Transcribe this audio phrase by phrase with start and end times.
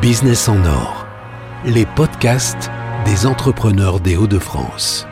[0.00, 1.06] Business en or,
[1.64, 2.72] les podcasts
[3.04, 5.06] des entrepreneurs des Hauts-de-France.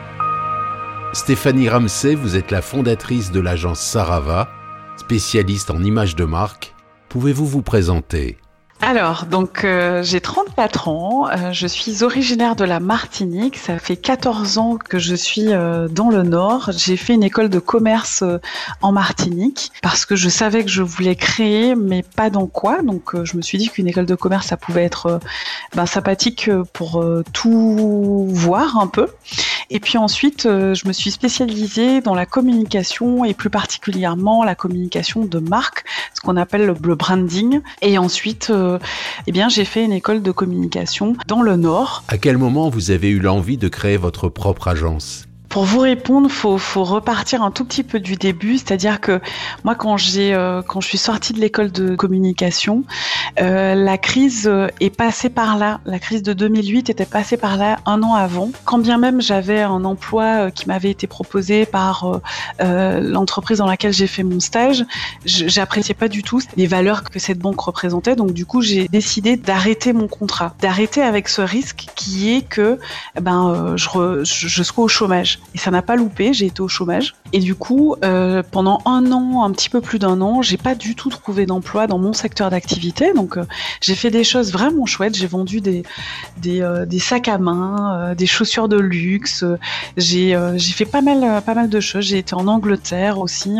[1.13, 4.49] Stéphanie Ramsey, vous êtes la fondatrice de l'agence Sarava,
[4.97, 6.75] spécialiste en images de marque.
[7.07, 8.40] Pouvez-vous vous présenter?
[8.83, 13.95] Alors, donc euh, j'ai 34 ans, euh, je suis originaire de la Martinique, ça fait
[13.95, 16.71] 14 ans que je suis euh, dans le Nord.
[16.75, 18.23] J'ai fait une école de commerce
[18.81, 22.81] en Martinique parce que je savais que je voulais créer, mais pas dans quoi.
[22.81, 25.19] Donc je me suis dit qu'une école de commerce, ça pouvait être
[25.75, 29.07] ben, sympathique pour tout voir un peu.
[29.73, 35.23] Et puis ensuite, je me suis spécialisée dans la communication et plus particulièrement la communication
[35.23, 37.61] de marque, ce qu'on appelle le branding.
[37.81, 38.51] Et ensuite,
[39.27, 42.03] eh bien, j'ai fait une école de communication dans le Nord.
[42.09, 45.25] À quel moment vous avez eu l'envie de créer votre propre agence?
[45.51, 49.19] Pour vous répondre, faut faut repartir un tout petit peu du début, c'est-à-dire que
[49.65, 52.85] moi quand j'ai euh, quand je suis sortie de l'école de communication,
[53.41, 55.81] euh, la crise euh, est passée par là.
[55.85, 58.49] La crise de 2008 était passée par là un an avant.
[58.63, 62.21] Quand bien même j'avais un emploi qui m'avait été proposé par
[62.59, 64.85] l'entreprise dans laquelle j'ai fait mon stage,
[65.25, 68.15] j'appréciais pas du tout les valeurs que cette banque représentait.
[68.15, 72.79] Donc du coup j'ai décidé d'arrêter mon contrat, d'arrêter avec ce risque qui est que
[73.17, 75.40] eh ben je, je sois au chômage.
[75.53, 77.15] Et ça n'a pas loupé, j'ai été au chômage.
[77.33, 80.75] Et du coup, euh, pendant un an, un petit peu plus d'un an, j'ai pas
[80.75, 83.13] du tout trouvé d'emploi dans mon secteur d'activité.
[83.13, 83.45] Donc, euh,
[83.81, 85.15] j'ai fait des choses vraiment chouettes.
[85.15, 85.83] J'ai vendu des,
[86.37, 89.43] des, euh, sacs à main, des chaussures de luxe.
[89.97, 92.05] j'ai j'ai fait pas mal, pas mal de choses.
[92.05, 93.57] J'ai été en Angleterre aussi,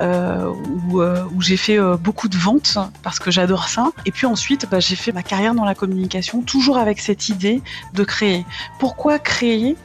[0.00, 3.90] où, où j'ai fait beaucoup de ventes parce que j'adore ça.
[4.06, 7.60] Et puis ensuite, bah, j'ai fait ma carrière dans la communication, toujours avec cette idée
[7.94, 8.46] de créer.
[8.78, 9.76] Pourquoi créer?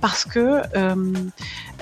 [0.00, 0.94] Parce que euh,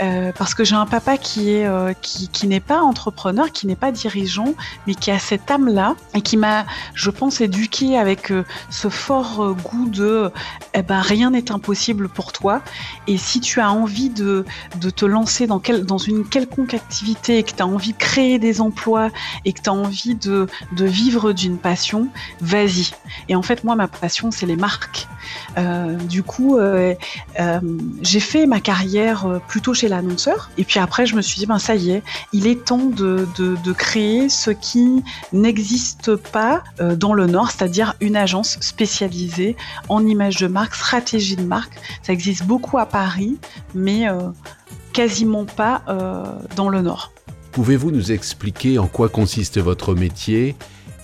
[0.00, 3.76] euh, parce que j'ai un papa qui est euh, qui, n'est pas entrepreneur, qui n'est
[3.76, 4.54] pas dirigeant,
[4.86, 8.32] mais qui a cette âme-là et qui m'a, je pense, éduqué avec
[8.70, 10.30] ce fort goût de
[10.74, 12.62] eh ben rien n'est impossible pour toi.
[13.06, 14.44] Et si tu as envie de,
[14.80, 17.98] de te lancer dans, quel, dans une quelconque activité et que tu as envie de
[17.98, 19.10] créer des emplois
[19.44, 22.08] et que tu as envie de, de vivre d'une passion,
[22.40, 22.90] vas-y.
[23.28, 25.06] Et en fait, moi, ma passion, c'est les marques.
[26.08, 26.58] du coup,
[28.02, 30.50] j'ai fait ma carrière euh, plutôt chez l'annonceur.
[30.58, 33.26] Et puis après, je me suis dit, ben ça y est, il est temps de,
[33.36, 39.56] de, créer ce qui n'existe pas euh, dans le Nord, c'est-à-dire une agence spécialisée
[39.88, 41.74] en images de marque, stratégie de marque.
[42.02, 43.38] Ça existe beaucoup à Paris,
[43.74, 44.18] mais euh,
[44.92, 45.82] quasiment pas
[46.56, 47.12] dans le Nord.
[47.52, 50.56] Pouvez-vous nous expliquer en quoi consiste votre métier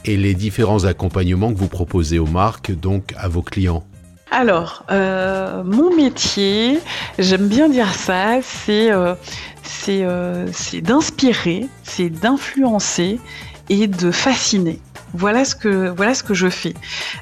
[0.04, 3.84] et les différents accompagnements que vous proposez aux marques, donc à vos clients?
[4.30, 6.80] Alors, euh, mon métier,
[7.18, 9.14] j'aime bien dire ça, c'est euh,
[9.88, 10.46] euh,
[10.82, 13.20] d'inspirer, c'est d'influencer
[13.70, 14.80] et de fasciner.
[15.14, 16.74] Voilà ce que voilà ce que je fais.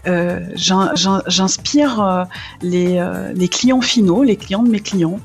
[0.07, 2.25] Euh, J'inspire euh,
[2.63, 5.21] les, euh, les, clients finaux, les clients de mes clients.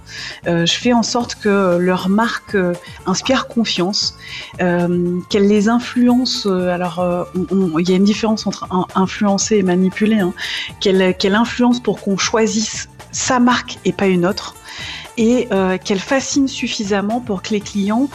[0.46, 2.58] Je fais en sorte que leur marque
[3.06, 4.18] inspire confiance,
[4.58, 6.46] qu'elle les influence.
[6.46, 7.28] alors,
[7.80, 10.20] il y a une différence entre influencer et manipuler.
[10.20, 10.34] Hein,
[10.80, 14.56] qu'elle qu'elle influence pour qu'on choisisse sa marque et pas une autre
[15.18, 18.10] et euh, qu'elle fascine suffisamment pour que les clients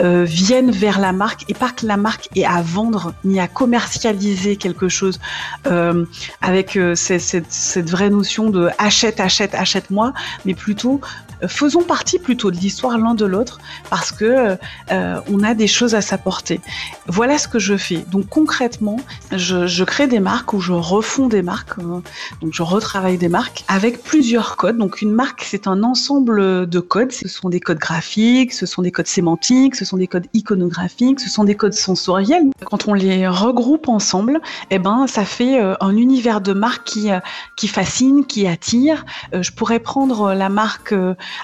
[0.00, 3.48] euh, viennent vers la marque et pas que la marque ait à vendre ni à
[3.48, 5.20] commercialiser quelque chose.
[5.66, 6.04] Euh,
[6.40, 10.12] avec cette, cette, vraie notion de achète, achète, achète-moi,
[10.44, 11.00] mais plutôt
[11.46, 13.58] faisons partie plutôt de l'histoire l'un de l'autre
[13.90, 14.56] parce que
[14.90, 16.60] on a des choses à s'apporter.
[17.06, 18.04] Voilà ce que je fais.
[18.08, 18.98] Donc concrètement,
[19.32, 22.02] je, je crée des marques ou je refonds des marques, hein.
[22.40, 24.78] donc je retravaille des marques avec plusieurs codes.
[24.78, 27.12] Donc une marque, c'est un ensemble de codes.
[27.12, 31.20] Ce sont des codes graphiques, ce sont des codes sémantiques, ce sont des codes iconographiques,
[31.20, 32.44] ce sont des codes sensoriels.
[32.64, 37.10] Quand on les regroupe ensemble, eh ben, ça fait euh, un univers de marque qui,
[37.10, 37.20] euh,
[37.56, 39.04] qui fascine, qui attire.
[39.34, 40.94] Euh, je pourrais prendre la marque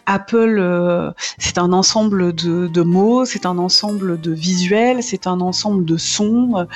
[0.06, 5.96] Apple, c'est un ensemble de, mots, c'est un ensemble de visuels, c'est un ensemble de
[5.96, 6.66] sons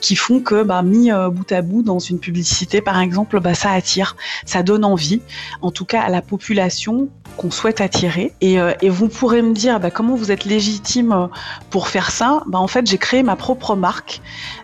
[0.00, 3.70] qui font que, bah, mis bout à bout dans une publicité, par exemple, bah, ça
[3.72, 5.20] attire, ça donne envie,
[5.60, 8.32] en tout cas à la population qu'on souhaite attirer.
[8.40, 11.26] Et, euh, vous pourrez me dire bah, comment vous êtes légitime euh,
[11.70, 12.42] pour faire ça?
[12.46, 14.20] Bah, en fait, j'ai créé ma propre marque,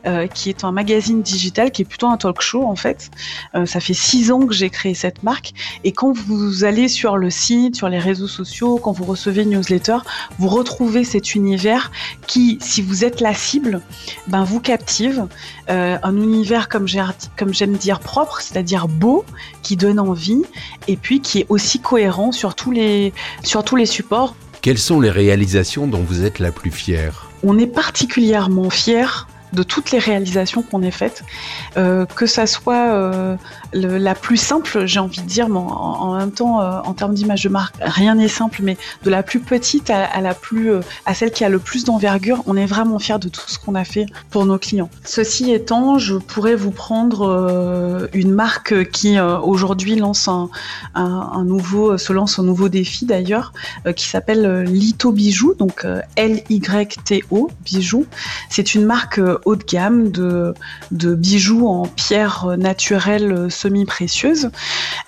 [0.07, 3.11] euh, qui est un magazine digital, qui est plutôt un talk show en fait.
[3.55, 5.53] Euh, ça fait six ans que j'ai créé cette marque.
[5.85, 9.51] Et quand vous allez sur le site, sur les réseaux sociaux, quand vous recevez une
[9.51, 9.99] newsletter,
[10.39, 11.91] vous retrouvez cet univers
[12.27, 13.81] qui, si vous êtes la cible,
[14.29, 15.27] ben vous captive.
[15.69, 19.25] un univers comme j'aime dire propre, c'est-à-dire beau,
[19.63, 20.43] qui donne envie,
[20.89, 24.35] et puis qui est aussi cohérent sur tous les, sur tous les supports.
[24.61, 27.31] Quelles sont les réalisations dont vous êtes la plus fière?
[27.43, 31.25] On est particulièrement fier de toutes les réalisations qu'on ait faites,
[31.77, 33.37] euh, que ça soit euh,
[33.73, 37.43] la plus simple, j'ai envie de dire, mais en, même temps, euh, en termes d'image
[37.43, 40.71] de marque, rien n'est simple, mais de la plus petite à, la plus,
[41.07, 43.75] à celle qui a le plus d'envergure, on est vraiment fiers de tout ce qu'on
[43.75, 44.91] a fait pour nos clients.
[45.05, 50.49] Ceci étant, je pourrais vous prendre une marque qui aujourd'hui lance un,
[50.95, 53.53] un, nouveau, se lance un nouveau défi d'ailleurs,
[53.97, 55.87] qui s'appelle Lito Bijoux, donc
[56.17, 58.07] L-Y-T-O Bijoux.
[58.51, 60.55] C'est une marque haut de gamme de,
[60.91, 64.51] bijoux en pierre naturelle semi-précieuse.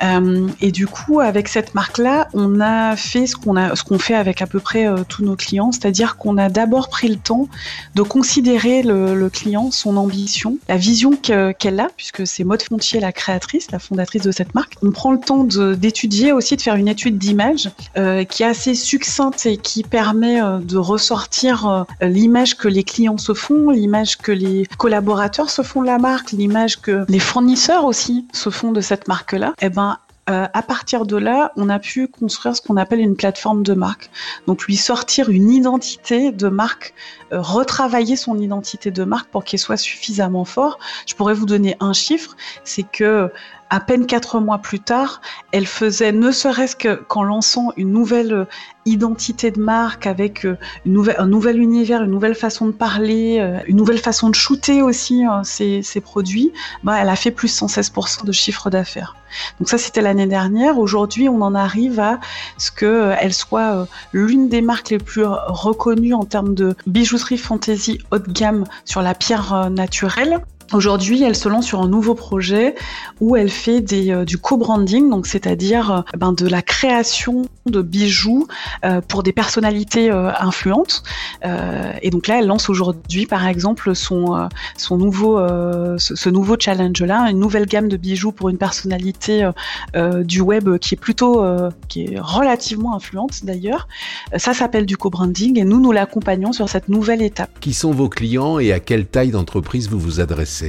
[0.03, 3.99] Euh, et du coup, avec cette marque-là, on a fait ce qu'on a, ce qu'on
[3.99, 7.17] fait avec à peu près euh, tous nos clients, c'est-à-dire qu'on a d'abord pris le
[7.17, 7.49] temps
[7.94, 13.12] de considérer le, client, son ambition, la vision qu'elle a, puisque c'est Maud Fontier, la
[13.12, 14.75] créatrice, la fondatrice de cette marque.
[14.82, 18.75] On prend le temps d'étudier aussi, de faire une étude d'image euh, qui est assez
[18.75, 24.67] succincte et qui permet de ressortir l'image que les clients se font, l'image que les
[24.78, 29.08] collaborateurs se font de la marque, l'image que les fournisseurs aussi se font de cette
[29.08, 33.00] marque-là, eh ben, euh, à partir de là, on a pu construire ce qu'on appelle
[33.00, 34.11] une plateforme de marque.
[34.46, 36.94] Donc lui sortir une identité de marque,
[37.32, 40.78] euh, retravailler son identité de marque pour qu'elle soit suffisamment fort.
[41.06, 43.32] Je pourrais vous donner un chiffre, c'est que
[43.70, 45.20] à peine quatre mois plus tard,
[45.52, 48.44] elle faisait, ne serait-ce qu'en lançant une nouvelle euh,
[48.84, 53.76] identité de marque avec euh, un nouvel univers, une nouvelle façon de parler, euh, une
[53.76, 56.52] nouvelle façon de shooter aussi ses, produits,
[56.82, 59.14] bah, elle a fait plus 116% de chiffre d'affaires.
[59.61, 60.78] Donc ça, c'était l'année dernière.
[60.78, 62.19] Aujourd'hui, on en arrive à
[62.58, 68.19] ce qu'elle soit l'une des marques les plus reconnues en termes de bijouterie fantasy haut
[68.19, 70.40] de gamme sur la pierre naturelle.
[70.72, 72.76] Aujourd'hui, elle se lance sur un nouveau projet
[73.20, 78.46] où elle fait euh, du co-branding, donc c'est-à-dire euh, ben, de la création de bijoux
[78.84, 81.02] euh, pour des personnalités influentes.
[82.02, 87.88] et donc là, elle lance aujourd'hui, par exemple, son, ce, nouveau challenge-là, une nouvelle gamme
[87.88, 89.49] de bijoux pour une personnalité
[90.25, 91.44] du web qui est plutôt,
[91.88, 93.88] qui est relativement influente d'ailleurs.
[94.37, 97.50] Ça s'appelle du co-branding et nous, nous l'accompagnons sur cette nouvelle étape.
[97.61, 100.60] Qui sont vos clients et à quelle taille d'entreprise vous vous adressez?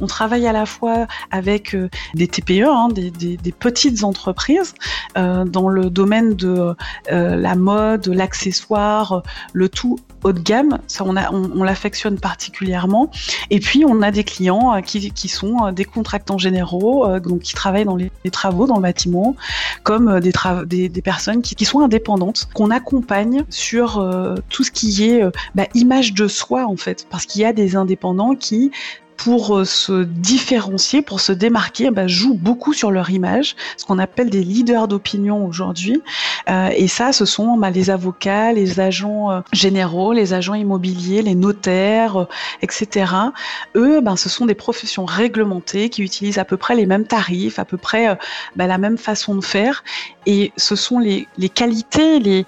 [0.00, 4.74] On travaille à la fois avec euh, des TPE, hein, des, petites entreprises,
[5.16, 6.74] euh, dans le domaine de
[7.10, 9.22] euh, la mode, l'accessoire,
[9.52, 10.78] le tout haut de gamme.
[10.86, 13.10] Ça, on, on, l'affectionne particulièrement.
[13.50, 17.96] Et puis, on a des clients qui, sont des contractants généraux, donc qui travaillent dans
[17.96, 19.36] les, travaux, dans le bâtiment,
[19.82, 24.04] comme des, des, personnes qui, sont indépendantes, qu'on accompagne sur
[24.48, 25.22] tout ce qui est
[25.54, 27.06] bah, image de soi, en fait.
[27.10, 28.70] Parce qu'il y a des indépendants qui
[29.18, 33.98] pour euh, se différencier, pour se démarquer, bah, jouent beaucoup sur leur image, ce qu'on
[33.98, 36.00] appelle des leaders d'opinion aujourd'hui.
[36.48, 41.22] Euh, et ça, ce sont bah, les avocats, les agents euh, généraux, les agents immobiliers,
[41.22, 42.28] les notaires,
[42.62, 43.12] etc.
[43.74, 47.58] Eux, ben, ce sont des professions réglementées qui utilisent à peu près les mêmes tarifs,
[47.58, 48.16] à peu près
[48.54, 49.82] bah, la même façon de faire.
[50.26, 52.46] Et ce sont les, les qualités, les,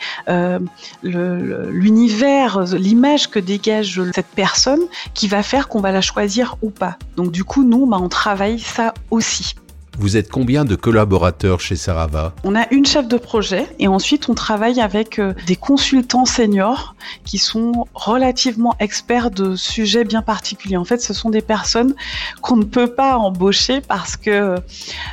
[1.02, 4.80] l'univers, l'image que dégage cette personne
[5.14, 6.98] qui va faire qu'on va la choisir pas.
[7.16, 9.54] Donc du coup, nous, bah, on travaille ça aussi.
[10.00, 12.32] Vous êtes combien de collaborateurs chez Sarava?
[12.42, 16.94] On a une chef de projet et ensuite on travaille avec euh, des consultants seniors
[17.26, 20.78] qui sont relativement experts de sujets bien particuliers.
[20.78, 21.94] En fait, ce sont des personnes
[22.40, 24.56] qu'on ne peut pas embaucher parce que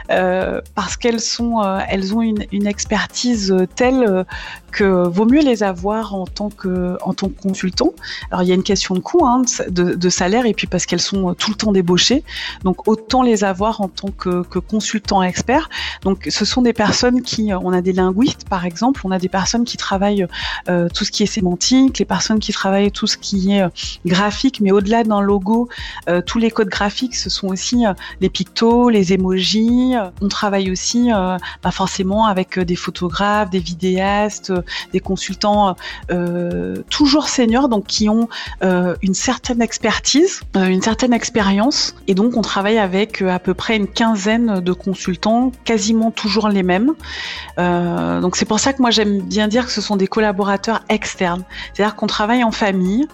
[0.10, 4.26] euh, parce qu'elles sont euh, elles ont une, expertise telle
[4.72, 7.92] que vaut mieux les avoir en tant que en tant consultant.
[8.32, 10.86] Alors il y a une question de coût, hein, de, de, salaire et puis parce
[10.86, 12.24] qu'elles sont tout le temps débauchées.
[12.64, 15.70] Donc autant les avoir en tant que, que consultants experts.
[16.04, 19.30] Donc ce sont des personnes qui, on a des linguistes par exemple, on a des
[19.30, 20.28] personnes qui travaillent
[20.70, 23.70] euh, tout ce qui est sémantique, les personnes qui travaillent tout ce qui est euh,
[24.06, 25.68] graphique, mais au-delà d'un logo,
[26.10, 27.86] euh, tous les codes graphiques, ce sont aussi
[28.22, 29.94] les pictos, les emojis.
[30.22, 31.10] On travaille aussi,
[31.64, 34.52] bah, forcément avec des photographes, des vidéastes,
[34.94, 35.76] des consultants
[36.90, 38.28] toujours seniors, donc qui ont
[38.62, 43.88] une certaine expertise, une certaine expérience, et donc on travaille avec à peu près une
[43.88, 46.94] quinzaine de consultants, quasiment toujours les mêmes.
[47.58, 50.82] Euh, donc c'est pour ça que moi j'aime bien dire que ce sont des collaborateurs
[50.90, 51.44] externes.
[51.74, 53.08] C'est-à-dire qu'on travaille en famille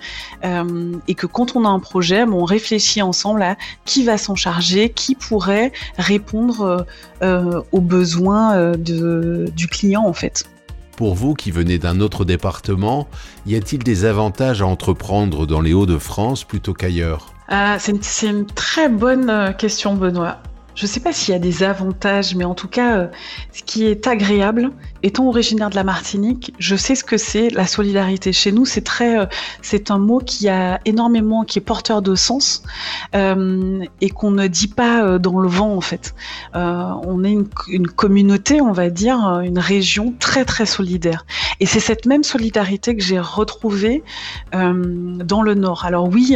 [0.43, 3.55] euh, et que quand on a un projet, on réfléchit ensemble à
[3.85, 6.85] qui va s'en charger, qui pourrait répondre
[7.21, 10.45] euh, aux besoins du client en fait.
[10.97, 13.07] Pour vous qui venez d'un autre département,
[13.45, 17.33] y a-t-il des avantages à entreprendre dans les Hauts-de-France plutôt qu'ailleurs?
[17.77, 17.91] C'est
[18.23, 20.39] une, très bonne question, Benoît.
[20.75, 23.07] Je ne sais pas s'il y a des avantages, mais en tout cas, euh,
[23.51, 24.71] ce qui est agréable,
[25.03, 28.33] étant originaire de la Martinique, je sais ce que c'est la solidarité.
[28.33, 29.25] Chez nous, c'est très, euh,
[29.61, 32.63] c'est un mot qui a énormément, qui est porteur de sens
[33.15, 36.15] euh, et qu'on ne dit pas dans le vent en fait.
[36.53, 41.25] on est une, une, communauté, on va dire, une région très très solidaire.
[41.59, 44.03] Et c'est cette même solidarité que j'ai retrouvée
[44.51, 45.85] dans le Nord.
[45.85, 46.35] Alors oui,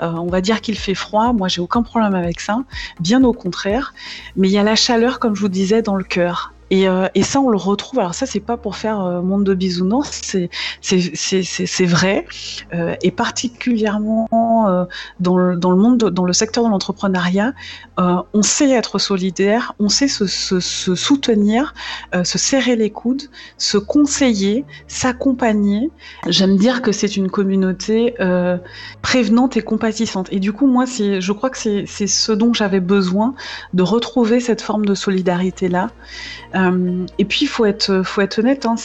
[0.00, 1.32] on va dire qu'il fait froid.
[1.32, 2.58] Moi, j'ai aucun problème avec ça.
[3.00, 3.92] Bien au contraire
[4.36, 6.53] mais il y a la chaleur, comme je vous disais, dans le cœur.
[6.82, 7.98] Euh, et, ça, on le retrouve.
[7.98, 10.50] Alors ça, c'est pas pour faire euh, monde de bisounours, c'est
[10.80, 12.26] c'est vrai,
[12.72, 14.28] euh, et particulièrement
[15.20, 17.52] dans le, dans le monde, dans le secteur de l'entrepreneuriat,
[17.98, 20.26] on sait être solidaire, on sait se,
[20.60, 21.74] soutenir,
[22.24, 23.24] se serrer les coudes,
[23.58, 25.90] se conseiller, s'accompagner.
[26.26, 28.14] J'aime dire que c'est une communauté
[29.02, 30.28] prévenante et compatissante.
[30.32, 33.34] Et du coup, moi, je crois que c'est ce dont j'avais besoin
[33.72, 35.90] de retrouver cette forme de solidarité là.
[36.54, 37.90] Euh, et puis, il faut être,
[38.38, 38.76] honnête, hein,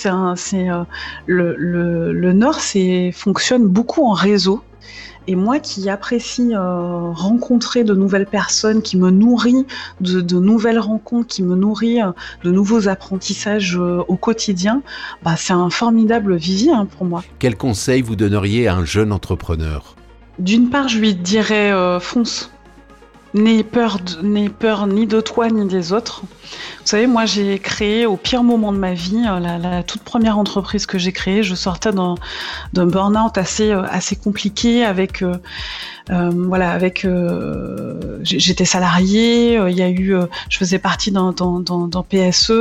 [0.53, 0.83] euh,
[1.27, 2.59] le, Nord
[3.13, 4.61] fonctionne beaucoup en réseau.
[5.29, 9.63] Et moi qui apprécie euh, rencontrer de nouvelles personnes, qui me nourrit
[10.01, 11.99] de, de nouvelles rencontres, qui me nourrit
[12.43, 14.81] de nouveaux apprentissages au quotidien,
[15.21, 17.23] bah, c'est un formidable vivier hein, pour moi.
[17.37, 19.95] Quel conseil vous donneriez à un jeune entrepreneur?
[20.39, 22.51] D'une part, je lui dirais fonce.
[23.33, 23.99] N'aie peur,
[24.57, 26.23] peur ni de toi ni des autres.
[26.79, 30.39] Vous savez, moi j'ai créé au pire moment de ma vie, euh, la, toute première
[30.39, 32.15] entreprise que j'ai créée, je sortais d'un
[32.73, 35.37] burn-out assez, euh, assez compliqué avec euh,
[36.09, 37.05] voilà, avec
[38.23, 40.15] j'étais salarié, il y a eu,
[40.49, 41.33] je faisais partie d'un
[42.09, 42.51] PSE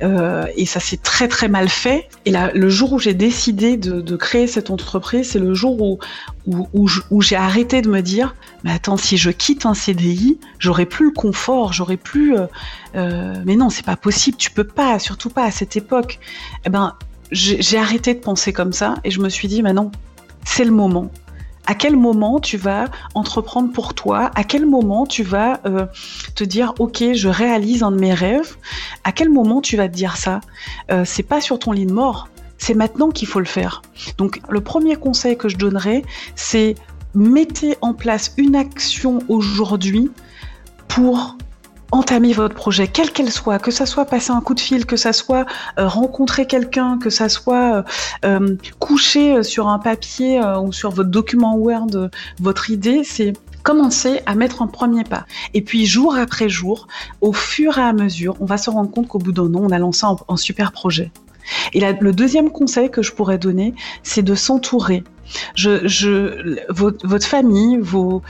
[0.00, 2.08] et ça s'est très très mal fait.
[2.24, 5.98] Et là, le jour où j'ai décidé de, créer cette entreprise, c'est le jour où
[6.46, 8.34] où, j'ai arrêté de me dire,
[8.64, 12.34] mais attends, si je quitte un CDI, j'aurai plus le confort, j'aurai plus.
[12.94, 16.18] mais non, c'est pas possible, tu peux pas, surtout pas à cette époque.
[16.64, 16.94] Eh ben,
[17.30, 19.90] j'ai arrêté de penser comme ça et je me suis dit, mais non,
[20.44, 21.10] c'est le moment
[21.66, 24.30] à quel moment tu vas entreprendre pour toi?
[24.34, 25.86] À quel moment tu vas euh,
[26.34, 28.56] te dire ok, je réalise un de mes rêves?
[29.04, 30.40] À quel moment tu vas te dire ça?
[30.90, 32.28] Euh, C'est pas sur ton lit de mort.
[32.66, 33.82] C'est maintenant qu'il faut le faire.
[34.16, 36.02] Donc le premier conseil que je donnerais,
[36.34, 36.76] c'est
[37.14, 40.10] mettez en place une action aujourd'hui
[40.88, 41.36] pour
[41.90, 44.96] entamer votre projet, quel qu'elle soit, que ça soit passer un coup de fil, que
[44.96, 45.44] ça soit
[45.78, 47.82] euh, rencontrer quelqu'un, que ça soit euh,
[48.24, 52.08] euh, coucher sur un papier ou sur votre document Word
[52.40, 55.26] votre idée, c'est commencer à mettre un premier pas.
[55.52, 56.86] Et puis jour après jour,
[57.20, 59.70] au fur et à mesure, on va se rendre compte qu'au bout d'un an, on
[59.70, 61.12] a lancé un, super projet.
[61.72, 65.04] Et le deuxième conseil que je pourrais donner, c'est de s'entourer
[66.68, 68.22] votre, famille, vos,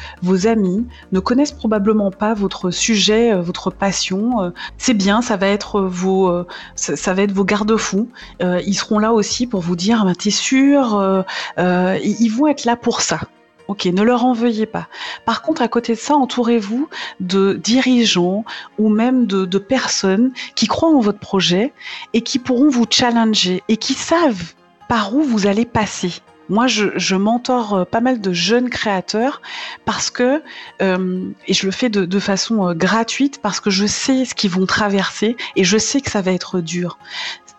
[0.46, 4.42] amis ne connaissent probablement pas votre sujet, euh, votre passion.
[4.42, 8.08] Euh, c'est bien, ça va être vos, euh, garde-fous.
[8.40, 11.24] ils seront là aussi pour vous dire, ah, t'es sûr,
[11.58, 13.20] ils vont être là pour ça.
[13.66, 14.88] Ok, ne leur en veuillez pas.
[15.24, 16.88] Par contre, à côté de ça, entourez-vous
[17.20, 18.44] de dirigeants
[18.78, 21.72] ou même de, personnes qui croient en votre projet
[22.12, 24.52] et qui pourront vous challenger et qui savent
[24.88, 26.12] par où vous allez passer.
[26.50, 29.40] Moi, je, je mentor euh, pas mal de jeunes créateurs
[29.86, 30.42] parce que,
[30.82, 34.34] euh, et je le fais de, de façon euh, gratuite parce que je sais ce
[34.34, 36.98] qu'ils vont traverser et je sais que ça va être dur.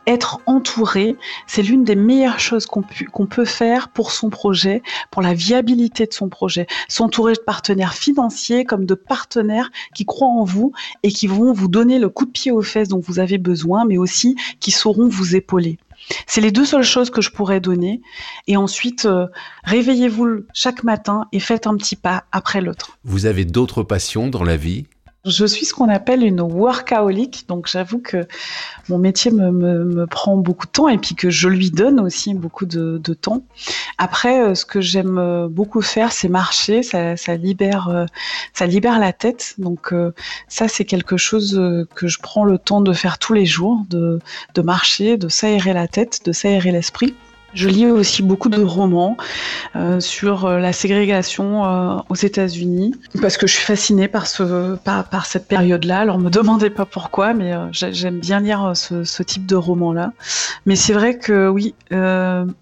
[0.08, 1.16] Être entouré,
[1.48, 6.14] c'est l'une des meilleures choses qu'on peut faire pour son projet, pour la viabilité de
[6.14, 6.68] son projet.
[6.88, 11.68] S'entourer de partenaires financiers comme de partenaires qui croient en vous et qui vont vous
[11.68, 15.08] donner le coup de pied aux fesses dont vous avez besoin, mais aussi qui sauront
[15.08, 15.80] vous épauler.
[16.28, 18.02] C'est les deux seules choses que je pourrais donner.
[18.48, 19.28] Et ensuite, euh,
[19.64, 22.98] réveillez-vous chaque matin et faites un petit pas après l'autre.
[23.04, 24.86] Vous avez d'autres passions dans la vie?
[25.26, 28.28] Je suis ce qu'on appelle une workaholic, donc j'avoue que
[28.90, 32.66] mon métier me, prend beaucoup de temps et puis que je lui donne aussi beaucoup
[32.66, 33.44] de, temps.
[33.98, 38.06] Après, euh, ce que j'aime euh, beaucoup faire, c'est marcher, ça, ça, libère, euh,
[38.54, 39.56] ça libère la tête.
[39.58, 39.94] Donc
[40.48, 41.60] ça, c'est quelque chose
[41.96, 44.20] que je prends le temps de faire tous les jours, de,
[44.54, 47.16] de marcher, de s'aérer la tête, de s'aérer l'esprit.
[47.56, 49.16] Je lis aussi beaucoup de romans
[49.76, 54.76] euh, sur euh, la ségrégation euh, aux États-Unis parce que je suis fascinée par ce
[54.76, 56.00] par, par cette période-là.
[56.00, 60.12] Alors me demandez pas pourquoi, mais j'aime bien lire ce, ce type de roman-là.
[60.66, 61.74] Mais c'est vrai que oui,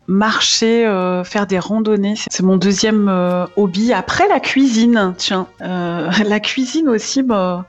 [0.07, 0.83] marcher,
[1.25, 3.09] faire des randonnées, c'est mon deuxième
[3.55, 5.15] hobby après la cuisine.
[5.17, 7.23] Tiens, la cuisine aussi.
[7.23, 7.65] Bah,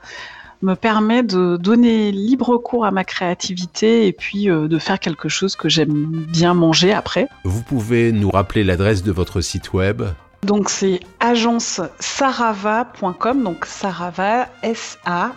[0.65, 5.29] me permet de donner libre cours à ma créativité et puis euh, de faire quelque
[5.29, 7.29] chose que j'aime bien manger après.
[7.45, 10.03] Vous pouvez nous rappeler l'adresse de votre site web?
[10.43, 15.35] Donc c'est agence sarava.com, donc sarava, S-A-R-A-V-A-H.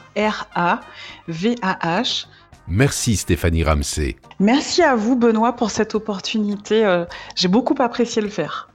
[2.69, 4.17] Merci Stéphanie Ramsey.
[4.39, 7.05] Merci à vous Benoît pour cette opportunité, euh,
[7.35, 8.69] j'ai beaucoup apprécié le faire.